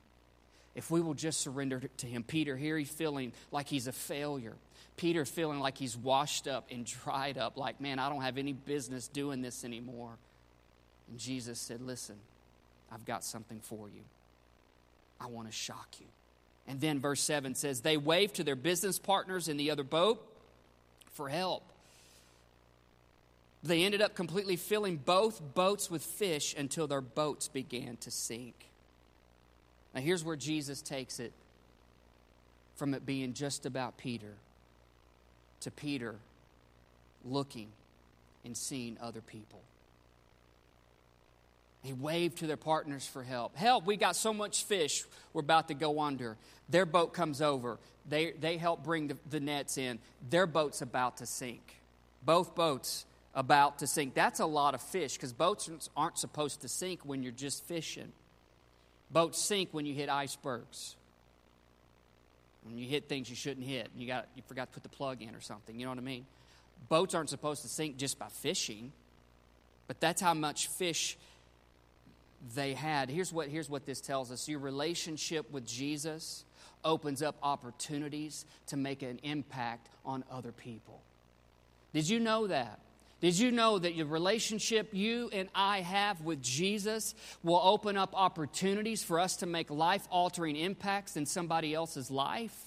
[0.74, 2.22] if we will just surrender to Him.
[2.22, 4.54] Peter, here he's feeling like he's a failure.
[4.96, 8.52] Peter feeling like he's washed up and dried up, like, man, I don't have any
[8.52, 10.12] business doing this anymore.
[11.08, 12.16] And Jesus said, Listen,
[12.92, 14.02] I've got something for you.
[15.20, 16.06] I want to shock you.
[16.68, 20.24] And then verse 7 says, They waved to their business partners in the other boat
[21.12, 21.62] for help.
[23.62, 28.54] They ended up completely filling both boats with fish until their boats began to sink.
[29.94, 31.32] Now, here's where Jesus takes it
[32.76, 34.34] from it being just about Peter
[35.60, 36.16] to Peter
[37.24, 37.68] looking
[38.44, 39.60] and seeing other people.
[41.86, 43.56] He waved to their partners for help.
[43.56, 46.36] Help, we got so much fish, we're about to go under.
[46.68, 47.78] Their boat comes over.
[48.08, 50.00] They, they help bring the, the nets in.
[50.28, 51.76] Their boat's about to sink.
[52.24, 54.14] Both boats about to sink.
[54.14, 58.10] That's a lot of fish because boats aren't supposed to sink when you're just fishing.
[59.12, 60.96] Boats sink when you hit icebergs.
[62.64, 63.90] When you hit things you shouldn't hit.
[63.96, 65.78] You, got, you forgot to put the plug in or something.
[65.78, 66.26] You know what I mean?
[66.88, 68.90] Boats aren't supposed to sink just by fishing,
[69.86, 71.16] but that's how much fish
[72.54, 73.10] they had.
[73.10, 76.44] Here's what, here's what this tells us your relationship with Jesus
[76.84, 81.02] opens up opportunities to make an impact on other people.
[81.92, 82.80] Did you know that?
[83.20, 88.10] Did you know that your relationship you and I have with Jesus will open up
[88.14, 92.65] opportunities for us to make life altering impacts in somebody else's life?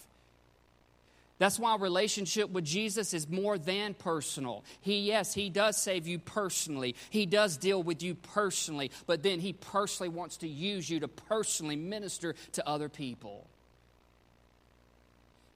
[1.39, 4.65] That's why relationship with Jesus is more than personal.
[4.81, 6.95] He, yes, He does save you personally.
[7.09, 11.07] He does deal with you personally, but then He personally wants to use you to
[11.07, 13.47] personally minister to other people.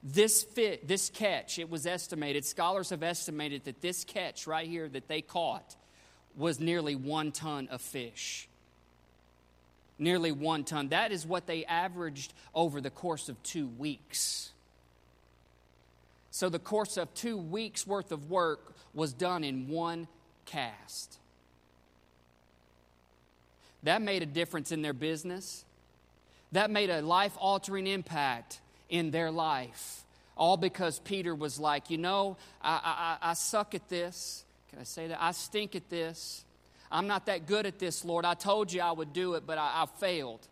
[0.02, 4.88] This fit, this catch, it was estimated, scholars have estimated that this catch right here
[4.88, 5.76] that they caught
[6.34, 8.48] was nearly one ton of fish.
[9.98, 10.88] Nearly one ton.
[10.88, 14.50] That is what they averaged over the course of two weeks.
[16.34, 20.08] So the course of two weeks' worth of work was done in one
[20.46, 21.18] cast.
[23.84, 25.64] That made a difference in their business.
[26.50, 30.02] That made a life altering impact in their life.
[30.36, 34.44] All because Peter was like, you know, I, I, I suck at this.
[34.70, 35.22] Can I say that?
[35.22, 36.44] I stink at this.
[36.90, 38.24] I'm not that good at this, Lord.
[38.24, 40.48] I told you I would do it, but I, I failed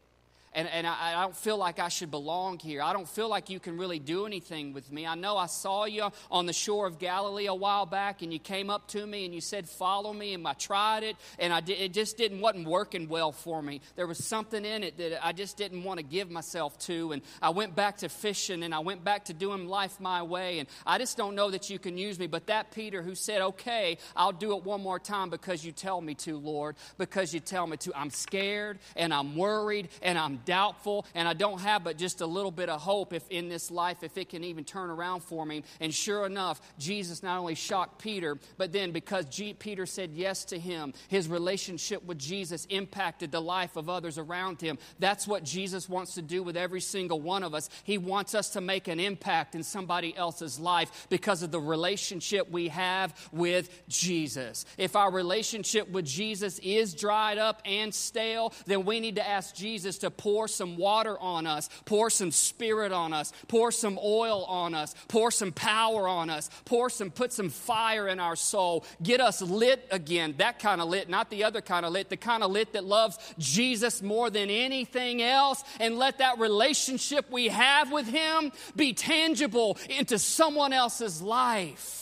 [0.54, 2.82] and, and I, I, don't feel like I should belong here.
[2.82, 5.06] I don't feel like you can really do anything with me.
[5.06, 8.38] I know I saw you on the shore of Galilee a while back, and you
[8.38, 11.60] came up to me and you said, "Follow me," and I tried it, and I
[11.60, 13.80] did, it just didn't wasn't working well for me.
[13.96, 17.22] There was something in it that I just didn't want to give myself to, and
[17.40, 20.68] I went back to fishing, and I went back to doing life my way, and
[20.86, 22.26] I just don't know that you can use me.
[22.26, 26.00] But that Peter who said, "Okay, I'll do it one more time because you tell
[26.00, 30.41] me to, Lord, because you tell me to," I'm scared and I'm worried and I'm
[30.44, 33.70] doubtful and I don't have but just a little bit of hope if in this
[33.70, 35.64] life if it can even turn around for me.
[35.81, 40.44] And sure enough, Jesus not only shocked Peter, but then because G- Peter said yes
[40.46, 44.78] to him, his relationship with Jesus impacted the life of others around him.
[44.98, 47.68] That's what Jesus wants to do with every single one of us.
[47.85, 52.50] He wants us to make an impact in somebody else's life because of the relationship
[52.50, 54.64] we have with Jesus.
[54.78, 59.55] If our relationship with Jesus is dried up and stale, then we need to ask
[59.55, 64.44] Jesus to pour some water on us, pour some spirit on us, pour some oil
[64.44, 68.84] on us, pour some power on us, pour some, put some fire in our soul,
[69.02, 70.34] get us lit again.
[70.38, 72.84] That kind of lit, not the other kind of lit, the kind of lit that
[72.84, 78.92] loves Jesus more than anything else, and let that relationship we have with Him be
[78.92, 82.01] tangible into someone else's life.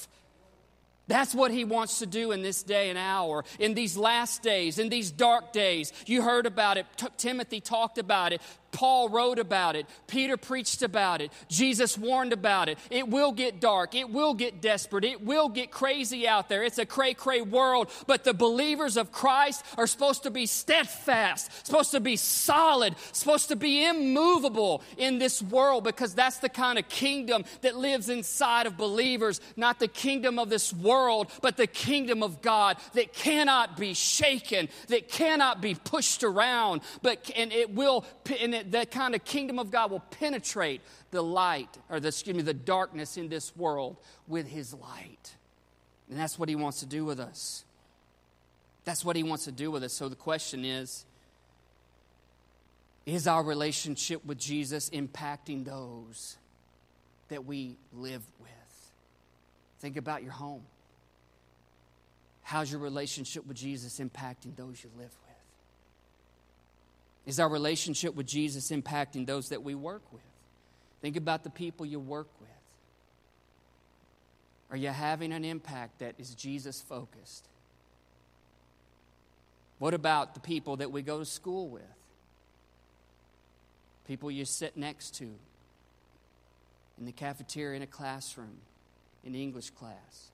[1.10, 4.78] That's what he wants to do in this day and hour, in these last days,
[4.78, 5.92] in these dark days.
[6.06, 6.86] You heard about it.
[6.96, 8.40] T- Timothy talked about it.
[8.72, 9.86] Paul wrote about it.
[10.06, 11.32] Peter preached about it.
[11.48, 12.78] Jesus warned about it.
[12.90, 13.94] It will get dark.
[13.94, 15.04] It will get desperate.
[15.04, 16.62] It will get crazy out there.
[16.62, 17.90] It's a cray cray world.
[18.06, 23.48] But the believers of Christ are supposed to be steadfast, supposed to be solid, supposed
[23.48, 28.66] to be immovable in this world because that's the kind of kingdom that lives inside
[28.66, 29.40] of believers.
[29.56, 34.68] Not the kingdom of this world, but the kingdom of God that cannot be shaken,
[34.88, 38.04] that cannot be pushed around, but and it will
[38.40, 40.80] and it, that kind of kingdom of God will penetrate
[41.10, 43.96] the light, or the, excuse me, the darkness in this world
[44.28, 45.34] with his light.
[46.08, 47.64] And that's what he wants to do with us.
[48.84, 49.92] That's what he wants to do with us.
[49.92, 51.04] So the question is
[53.06, 56.36] Is our relationship with Jesus impacting those
[57.28, 58.50] that we live with?
[59.80, 60.62] Think about your home.
[62.42, 65.29] How's your relationship with Jesus impacting those you live with?
[67.26, 70.22] Is our relationship with Jesus impacting those that we work with?
[71.00, 72.48] Think about the people you work with.
[74.70, 77.48] Are you having an impact that is Jesus focused?
[79.78, 81.82] What about the people that we go to school with?
[84.06, 85.24] People you sit next to
[86.98, 88.58] in the cafeteria, in a classroom,
[89.24, 90.30] in English class?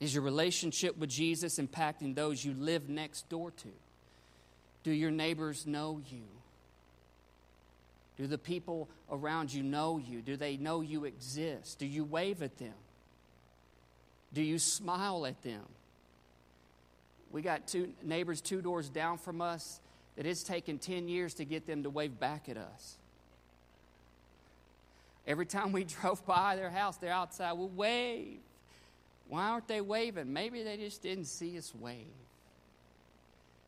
[0.00, 3.68] Is your relationship with Jesus impacting those you live next door to?
[4.82, 6.22] Do your neighbors know you?
[8.16, 10.22] Do the people around you know you?
[10.22, 11.78] Do they know you exist?
[11.78, 12.74] Do you wave at them?
[14.32, 15.64] Do you smile at them?
[17.30, 19.80] We got two neighbors two doors down from us
[20.16, 22.96] that it's taken 10 years to get them to wave back at us.
[25.26, 28.40] Every time we drove by their house, they're outside, we'll wave.
[29.30, 30.32] Why aren't they waving?
[30.32, 31.94] Maybe they just didn't see us wave.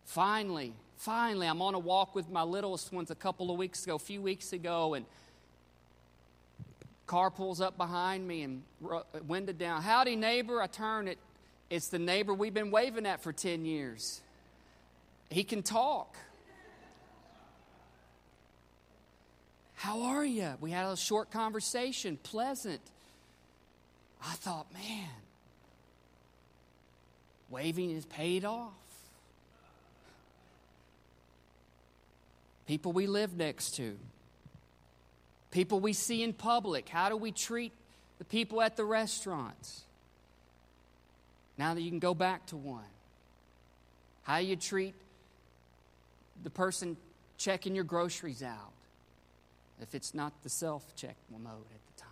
[0.05, 3.95] Finally, finally, I'm on a walk with my littlest ones a couple of weeks ago,
[3.95, 5.07] a few weeks ago, and
[7.07, 9.83] car pulls up behind me and uh, window down.
[9.83, 10.61] Howdy, neighbor.
[10.61, 11.19] I turn it.
[11.71, 14.21] It's the neighbor we've been waving at for 10 years.
[15.31, 16.17] He can talk.
[19.75, 20.55] How are you?
[20.61, 22.83] We had a short conversation, pleasant.
[24.25, 25.09] I thought, man,
[27.53, 28.73] waving is paid off.
[32.67, 33.97] People we live next to,
[35.51, 36.89] people we see in public.
[36.89, 37.73] How do we treat
[38.19, 39.83] the people at the restaurants?
[41.59, 42.83] Now that you can go back to one,
[44.23, 44.95] how you treat
[46.43, 46.97] the person
[47.37, 48.73] checking your groceries out
[49.83, 52.09] if it's not the self check mode at the time.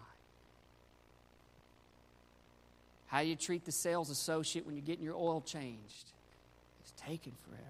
[3.11, 6.13] How you treat the sales associate when you're getting your oil changed.
[6.81, 7.65] It's taken forever.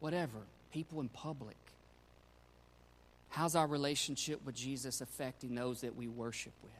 [0.00, 0.38] Whatever
[0.72, 1.56] people in public?
[3.28, 6.72] How's our relationship with Jesus affecting those that we worship with?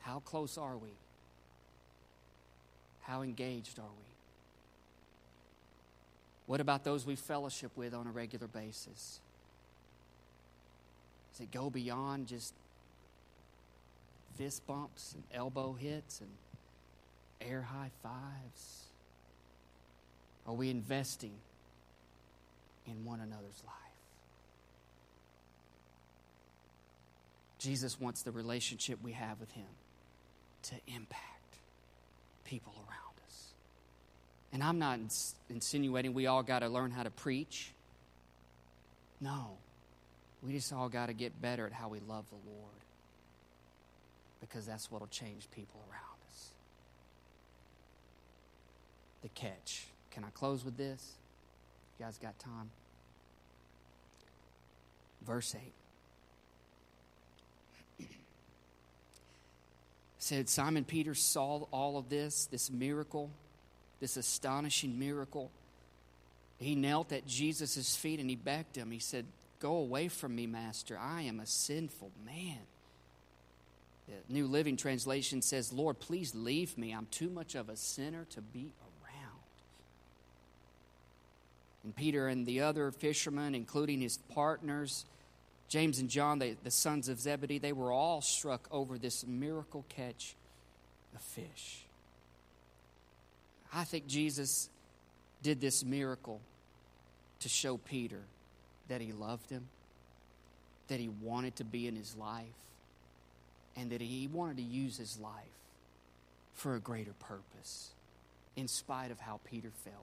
[0.00, 0.88] How close are we?
[3.02, 4.08] How engaged are we?
[6.46, 9.20] What about those we fellowship with on a regular basis?
[11.32, 12.54] Does it go beyond just
[14.38, 16.30] fist bumps and elbow hits and
[17.40, 18.84] air high fives?
[20.46, 21.32] Are we investing
[22.86, 23.74] in one another's life?
[27.58, 29.66] Jesus wants the relationship we have with Him
[30.62, 31.58] to impact
[32.44, 33.48] people around us.
[34.52, 37.72] And I'm not ins- insinuating we all got to learn how to preach.
[39.20, 39.56] No.
[40.42, 42.78] We just all got to get better at how we love the Lord
[44.40, 46.50] because that's what will change people around us.
[49.22, 49.86] The catch.
[50.10, 51.14] Can I close with this?
[51.98, 52.70] You guys got time?
[55.26, 55.56] Verse
[57.98, 58.06] 8
[60.18, 63.30] said Simon Peter saw all of this, this miracle,
[64.00, 65.50] this astonishing miracle.
[66.58, 68.90] He knelt at Jesus' feet and he begged him.
[68.90, 69.26] He said,
[69.60, 70.96] Go away from me, Master.
[70.96, 72.58] I am a sinful man.
[74.08, 76.92] The New Living Translation says, Lord, please leave me.
[76.92, 79.40] I'm too much of a sinner to be around.
[81.84, 85.04] and Peter and the other fishermen, including his partners,
[85.68, 89.84] James and John, the, the sons of Zebedee, they were all struck over this miracle
[89.90, 90.34] catch
[91.14, 91.84] of fish.
[93.72, 94.70] I think Jesus
[95.42, 96.40] did this miracle
[97.40, 98.22] to show Peter
[98.88, 99.68] that he loved him,
[100.88, 102.46] that he wanted to be in his life,
[103.78, 105.32] and that he wanted to use his life
[106.54, 107.90] for a greater purpose,
[108.56, 109.94] in spite of how Peter felt.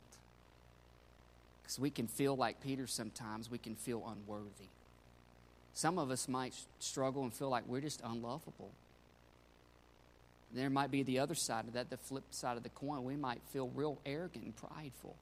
[1.61, 4.69] Because we can feel like Peter sometimes, we can feel unworthy.
[5.73, 8.71] Some of us might struggle and feel like we're just unlovable.
[10.53, 13.03] There might be the other side of that, the flip side of the coin.
[13.03, 15.15] We might feel real arrogant and prideful.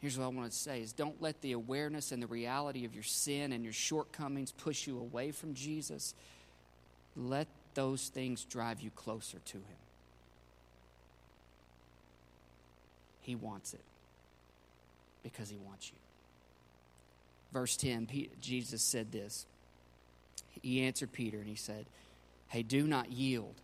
[0.00, 2.94] Here's what I want to say is don't let the awareness and the reality of
[2.94, 6.14] your sin and your shortcomings push you away from Jesus.
[7.16, 9.80] Let those things drive you closer to him.
[13.20, 13.84] He wants it
[15.22, 15.96] because He wants you.
[17.52, 18.08] Verse 10,
[18.40, 19.46] Jesus said this.
[20.62, 21.86] He answered Peter and he said,
[22.48, 23.54] Hey, do not yield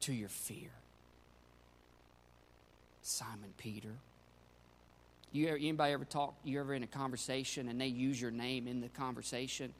[0.00, 0.70] to your fear.
[3.02, 3.94] Simon Peter.
[5.32, 6.34] You ever, anybody ever talk?
[6.42, 9.72] You ever in a conversation and they use your name in the conversation?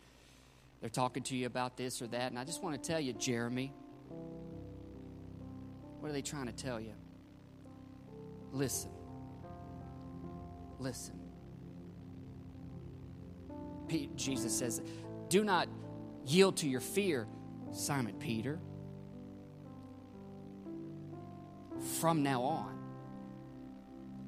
[0.80, 3.12] They're talking to you about this or that, and I just want to tell you,
[3.12, 3.72] Jeremy,
[6.00, 6.94] What are they trying to tell you?
[8.52, 8.90] Listen.
[10.78, 11.18] Listen.
[14.16, 14.80] Jesus says,
[15.28, 15.68] Do not
[16.24, 17.26] yield to your fear,
[17.72, 18.58] Simon Peter.
[22.00, 22.78] From now on,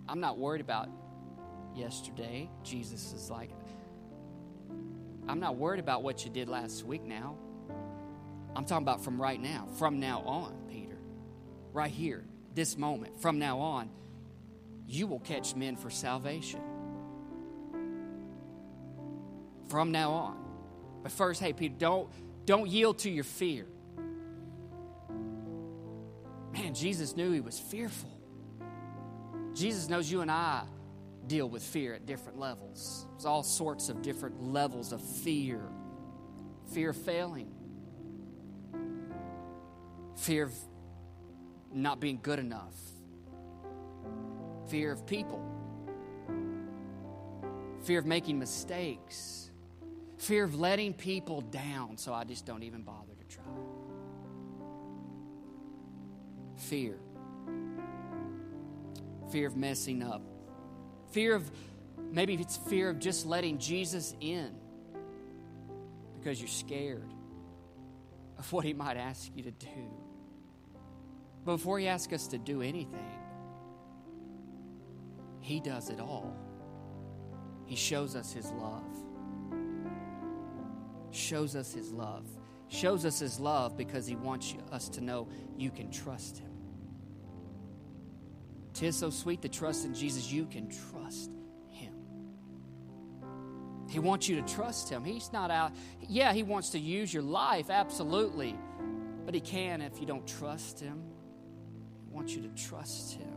[0.09, 0.89] I'm not worried about
[1.77, 2.51] yesterday.
[2.63, 3.51] Jesus is like,
[5.29, 7.37] I'm not worried about what you did last week now.
[8.55, 10.99] I'm talking about from right now, from now on, Peter.
[11.73, 13.89] Right here, this moment, from now on,
[14.87, 16.61] you will catch men for salvation.
[19.69, 20.37] From now on.
[21.03, 22.11] But first, hey, Peter, don't,
[22.45, 23.67] don't yield to your fear.
[26.53, 28.11] Man, Jesus knew he was fearful.
[29.55, 30.65] Jesus knows you and I
[31.33, 33.07] deal with fear at different levels.
[33.13, 35.63] There's all sorts of different levels of fear
[36.73, 37.51] fear of failing,
[40.17, 40.55] fear of
[41.73, 42.75] not being good enough,
[44.69, 45.43] fear of people,
[47.83, 49.51] fear of making mistakes,
[50.19, 53.45] fear of letting people down, so I just don't even bother to try.
[56.57, 56.99] Fear.
[59.31, 60.32] Fear of messing up.
[61.13, 61.51] Fear of,
[62.11, 64.51] maybe it's fear of just letting Jesus in
[66.19, 67.11] because you're scared
[68.39, 69.91] of what he might ask you to do.
[71.45, 73.21] Before he asks us to do anything,
[75.41, 76.37] he does it all.
[77.67, 78.85] He shows us his love.
[81.11, 82.27] Shows us his love.
[82.69, 86.52] Shows us his love because he wants us to know you can trust him.
[88.75, 91.31] Tis so sweet to trust in Jesus, you can trust
[91.69, 91.95] him.
[93.89, 95.05] He wants you to trust him.
[95.05, 98.57] He's not out, yeah, he wants to use your life, absolutely.
[99.25, 101.03] But he can if you don't trust him.
[102.07, 103.29] He wants you to trust him.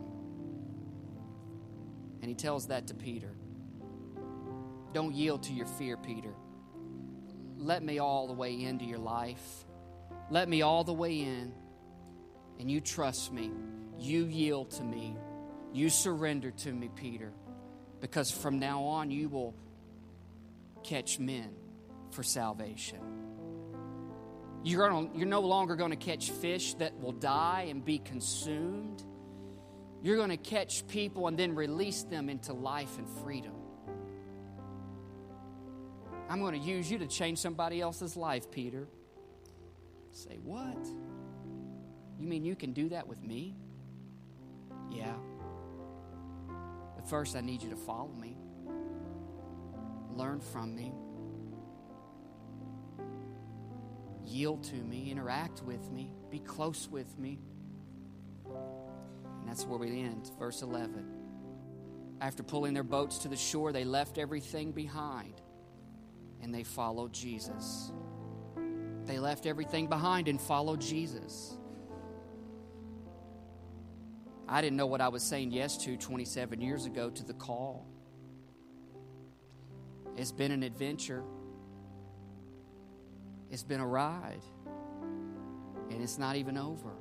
[2.22, 3.36] And he tells that to Peter.
[4.92, 6.32] Don't yield to your fear, Peter.
[7.58, 9.64] Let me all the way into your life.
[10.30, 11.52] Let me all the way in.
[12.58, 13.52] And you trust me.
[13.98, 15.16] You yield to me.
[15.76, 17.34] You surrender to me, Peter,
[18.00, 19.54] because from now on you will
[20.82, 21.50] catch men
[22.12, 22.98] for salvation.
[24.64, 29.04] You're, gonna, you're no longer going to catch fish that will die and be consumed.
[30.02, 33.52] You're going to catch people and then release them into life and freedom.
[36.30, 38.88] I'm going to use you to change somebody else's life, Peter.
[40.10, 40.86] Say, what?
[42.18, 43.56] You mean you can do that with me?
[44.90, 45.16] Yeah
[47.08, 48.36] first, I need you to follow me,
[50.14, 50.92] learn from me,
[54.24, 57.38] yield to me, interact with me, be close with me.
[58.46, 61.06] And that's where we end, verse 11.
[62.20, 65.40] After pulling their boats to the shore, they left everything behind
[66.42, 67.92] and they followed Jesus.
[69.04, 71.56] They left everything behind and followed Jesus.
[74.48, 77.86] I didn't know what I was saying yes to 27 years ago to the call.
[80.16, 81.24] It's been an adventure,
[83.50, 84.42] it's been a ride,
[85.90, 86.92] and it's not even over.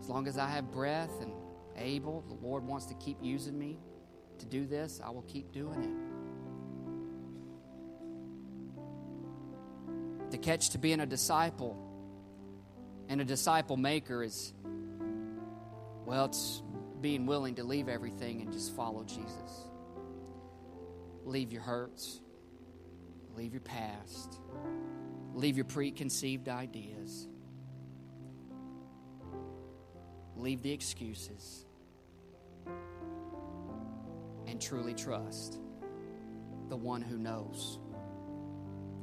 [0.00, 1.32] As long as I have breath and
[1.76, 3.78] able, the Lord wants to keep using me
[4.38, 5.90] to do this, I will keep doing it.
[10.30, 11.76] The catch to being a disciple
[13.08, 14.52] and a disciple maker is
[16.08, 16.62] well, it's
[17.02, 19.68] being willing to leave everything and just follow Jesus.
[21.26, 22.22] Leave your hurts,
[23.36, 24.40] leave your past,
[25.34, 27.28] leave your preconceived ideas,
[30.34, 31.66] leave the excuses,
[34.46, 35.60] and truly trust
[36.70, 37.80] the one who knows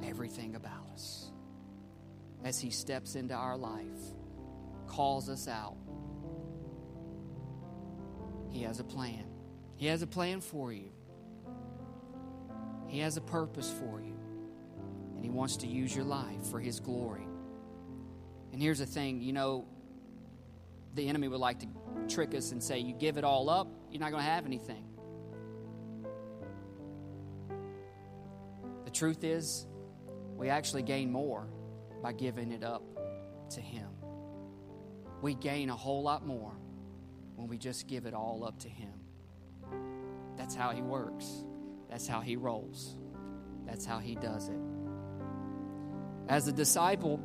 [0.04, 1.30] everything about us.
[2.42, 3.84] As he steps into our life,
[4.88, 5.76] calls us out
[8.56, 9.26] he has a plan.
[9.76, 10.90] He has a plan for you.
[12.86, 14.14] He has a purpose for you.
[15.14, 17.26] And He wants to use your life for His glory.
[18.52, 19.66] And here's the thing you know,
[20.94, 21.66] the enemy would like to
[22.08, 24.84] trick us and say, You give it all up, you're not going to have anything.
[28.86, 29.66] The truth is,
[30.34, 31.46] we actually gain more
[32.02, 32.82] by giving it up
[33.50, 33.88] to Him.
[35.20, 36.54] We gain a whole lot more
[37.36, 38.92] when we just give it all up to Him.
[40.36, 41.26] That's how He works,
[41.88, 42.96] that's how He rolls,
[43.64, 44.60] that's how He does it.
[46.28, 47.20] As a disciple,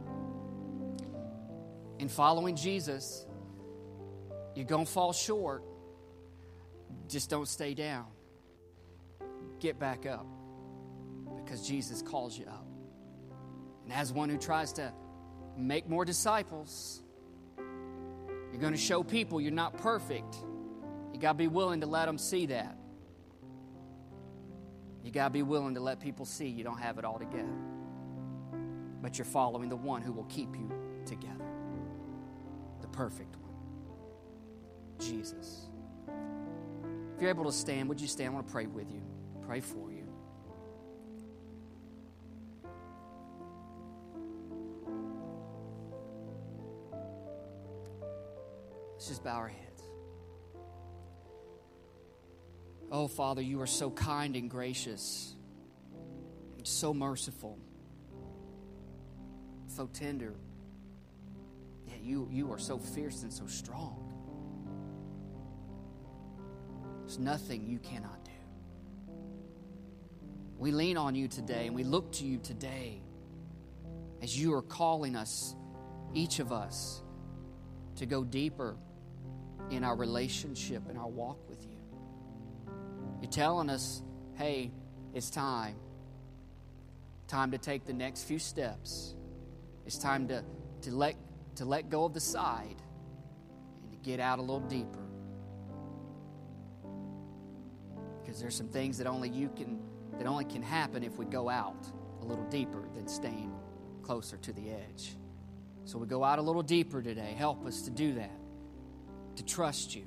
[1.98, 3.26] in following Jesus,
[4.56, 5.64] you're going to fall short.
[7.08, 8.08] Just don't stay down.
[9.60, 10.26] Get back up
[11.38, 12.66] because Jesus calls you up.
[13.84, 14.94] And as one who tries to
[15.58, 17.02] make more disciples,
[18.52, 20.36] you're going to show people you're not perfect.
[21.14, 22.78] You got to be willing to let them see that.
[25.04, 27.56] You got to be willing to let people see you don't have it all together.
[29.02, 30.72] But you're following the one who will keep you
[31.06, 31.46] together.
[32.82, 33.52] The perfect one.
[35.00, 35.68] Jesus.
[37.16, 38.30] If you're able to stand, would you stand?
[38.30, 39.02] I want to pray with you,
[39.42, 39.91] pray for you.
[49.12, 49.84] Just bow our heads.
[52.90, 55.36] Oh, Father, you are so kind and gracious,
[56.64, 57.60] so merciful,
[59.68, 60.34] so tender.
[61.88, 63.98] Yeah, you, you are so fierce and so strong.
[67.02, 68.32] There's nothing you cannot do.
[70.58, 73.02] We lean on you today and we look to you today
[74.22, 75.54] as you are calling us,
[76.14, 77.04] each of us,
[77.98, 78.78] to go deeper
[79.72, 81.78] in our relationship and our walk with you.
[83.22, 84.04] You're telling us,
[84.36, 84.72] hey,
[85.14, 85.76] it's time.
[87.28, 89.16] Time to take the next few steps.
[89.86, 90.44] It's time to,
[90.82, 91.16] to, let,
[91.56, 92.82] to let go of the side
[93.82, 95.00] and to get out a little deeper.
[98.22, 99.80] Because there's some things that only you can
[100.18, 101.88] that only can happen if we go out
[102.22, 103.52] a little deeper than staying
[104.04, 105.16] closer to the edge.
[105.86, 107.34] So we go out a little deeper today.
[107.36, 108.40] Help us to do that,
[109.42, 110.06] to trust you.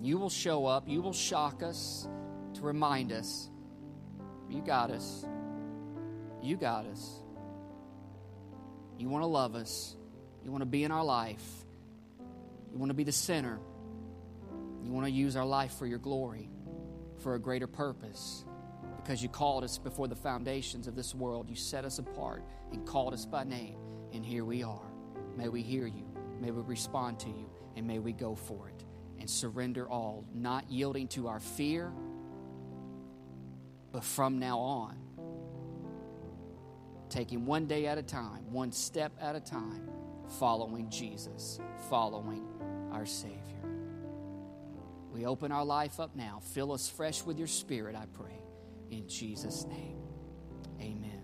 [0.00, 2.08] You will show up, you will shock us
[2.54, 3.48] to remind us
[4.48, 5.26] you got us.
[6.42, 7.20] You got us.
[8.98, 9.96] You want to love us.
[10.44, 11.42] You want to be in our life.
[12.70, 13.58] You want to be the center.
[14.82, 16.50] You want to use our life for your glory,
[17.20, 18.44] for a greater purpose.
[18.96, 21.48] Because you called us before the foundations of this world.
[21.48, 23.76] You set us apart and called us by name.
[24.12, 24.92] And here we are.
[25.36, 26.06] May we hear you.
[26.40, 27.53] May we respond to you.
[27.76, 28.84] And may we go for it
[29.18, 31.92] and surrender all, not yielding to our fear,
[33.92, 34.96] but from now on,
[37.08, 39.88] taking one day at a time, one step at a time,
[40.38, 41.58] following Jesus,
[41.88, 42.46] following
[42.92, 43.40] our Savior.
[45.12, 46.40] We open our life up now.
[46.52, 48.42] Fill us fresh with your Spirit, I pray.
[48.90, 49.96] In Jesus' name,
[50.80, 51.22] amen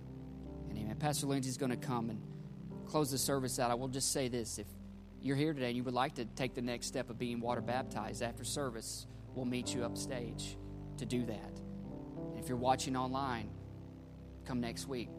[0.69, 0.97] and amen.
[0.97, 2.23] Pastor Lindsay's going to come and
[2.87, 3.71] close the service out.
[3.71, 4.67] I will just say this if
[5.23, 7.61] you're here today and you would like to take the next step of being water
[7.61, 10.57] baptized after service, we'll meet you upstage
[10.99, 11.61] to do that.
[12.31, 13.51] And if you're watching online,
[14.45, 15.11] come next week.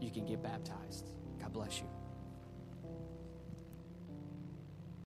[0.00, 1.10] You can get baptized.
[1.40, 1.97] God bless you.